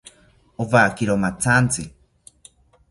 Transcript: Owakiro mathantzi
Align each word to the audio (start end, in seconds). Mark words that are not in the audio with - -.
Owakiro 0.61 1.13
mathantzi 1.23 1.83